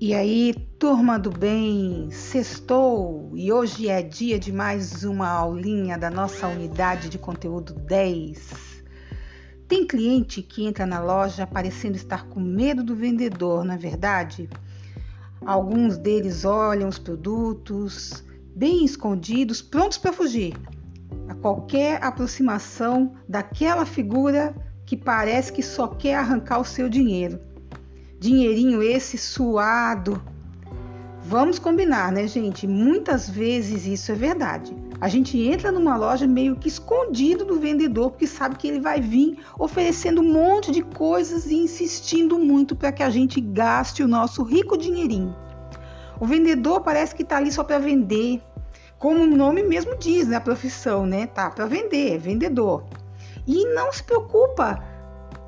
[0.00, 6.08] E aí, turma do bem, sextou e hoje é dia de mais uma aulinha da
[6.08, 8.84] nossa unidade de conteúdo 10.
[9.66, 14.48] Tem cliente que entra na loja parecendo estar com medo do vendedor, não é verdade?
[15.44, 18.22] Alguns deles olham os produtos
[18.54, 20.54] bem escondidos, prontos para fugir
[21.28, 24.54] a qualquer aproximação daquela figura
[24.86, 27.47] que parece que só quer arrancar o seu dinheiro.
[28.20, 30.20] Dinheirinho esse suado.
[31.22, 32.66] Vamos combinar, né, gente?
[32.66, 34.74] Muitas vezes isso é verdade.
[35.00, 39.00] A gente entra numa loja meio que escondido do vendedor, porque sabe que ele vai
[39.00, 44.08] vir oferecendo um monte de coisas e insistindo muito para que a gente gaste o
[44.08, 45.36] nosso rico dinheirinho.
[46.18, 48.42] O vendedor parece que está ali só para vender,
[48.98, 50.36] como o nome mesmo diz, né?
[50.36, 51.26] A profissão, né?
[51.26, 52.82] Tá para vender, é vendedor.
[53.46, 54.82] E não se preocupa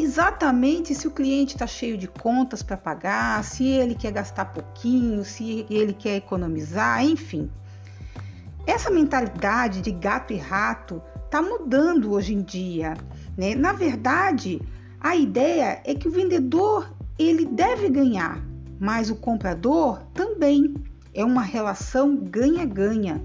[0.00, 5.24] exatamente se o cliente está cheio de contas para pagar, se ele quer gastar pouquinho,
[5.24, 7.50] se ele quer economizar, enfim.
[8.66, 12.94] Essa mentalidade de gato e rato está mudando hoje em dia.
[13.36, 13.54] Né?
[13.54, 14.60] Na verdade,
[15.00, 18.42] a ideia é que o vendedor ele deve ganhar,
[18.78, 20.74] mas o comprador também.
[21.14, 23.20] É uma relação ganha-ganha.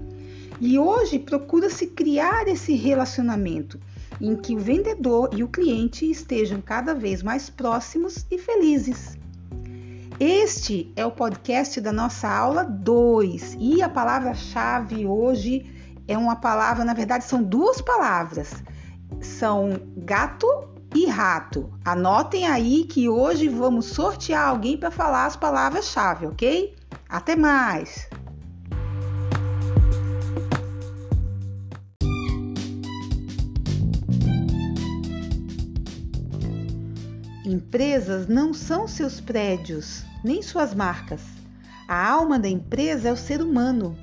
[0.60, 3.80] E hoje procura-se criar esse relacionamento
[4.20, 9.16] em que o vendedor e o cliente estejam cada vez mais próximos e felizes.
[10.20, 15.72] Este é o podcast da nossa aula 2 e a palavra-chave hoje
[16.08, 18.52] é uma palavra, na verdade são duas palavras.
[19.20, 20.46] São gato
[20.94, 21.70] e rato.
[21.84, 26.74] Anotem aí que hoje vamos sortear alguém para falar as palavras-chave, ok?
[27.08, 28.08] Até mais!
[37.48, 41.22] Empresas não são seus prédios, nem suas marcas.
[41.88, 43.96] A alma da empresa é o ser humano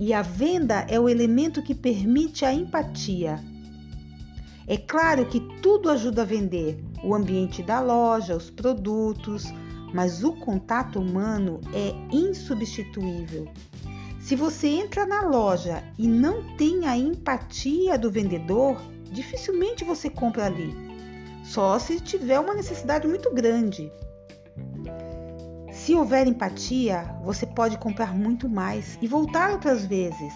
[0.00, 3.44] e a venda é o elemento que permite a empatia.
[4.66, 9.44] É claro que tudo ajuda a vender, o ambiente da loja, os produtos,
[9.92, 13.52] mas o contato humano é insubstituível.
[14.18, 18.80] Se você entra na loja e não tem a empatia do vendedor,
[19.12, 20.88] dificilmente você compra ali
[21.48, 23.90] só se tiver uma necessidade muito grande.
[25.72, 30.34] Se houver empatia, você pode comprar muito mais e voltar outras vezes.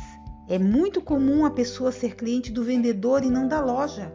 [0.48, 4.10] É muito comum a pessoa ser cliente do vendedor e não da loja.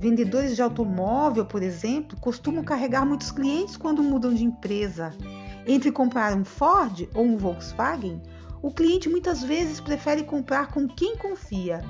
[0.00, 5.14] Vendedores de automóvel, por exemplo, costumam carregar muitos clientes quando mudam de empresa.
[5.64, 8.20] Entre comprar um Ford ou um Volkswagen,
[8.60, 11.80] o cliente muitas vezes prefere comprar com quem confia,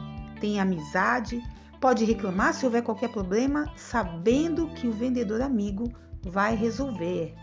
[0.42, 1.40] tem amizade,
[1.82, 5.92] Pode reclamar se houver qualquer problema, sabendo que o vendedor amigo
[6.22, 7.34] vai resolver.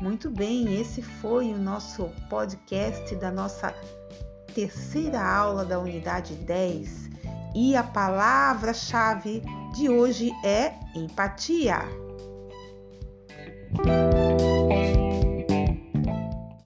[0.00, 3.74] Muito bem, esse foi o nosso podcast da nossa
[4.54, 7.10] terceira aula da unidade 10
[7.52, 9.42] e a palavra-chave
[9.74, 11.80] de hoje é empatia.